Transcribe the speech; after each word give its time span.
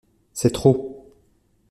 C’est 0.33 0.49
trop. 0.53 1.13